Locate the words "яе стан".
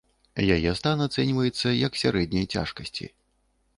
0.55-1.03